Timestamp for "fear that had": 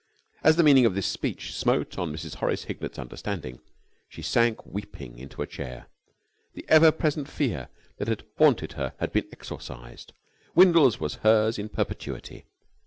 7.29-8.23